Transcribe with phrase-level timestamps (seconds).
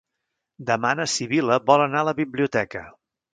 [0.69, 2.85] Demà na Sibil·la vol anar a la biblioteca.